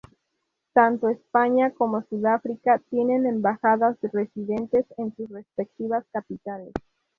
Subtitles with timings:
[0.73, 6.71] Tanto España como Sudáfrica tienen Embajadas residentes en sus respectivas capitales.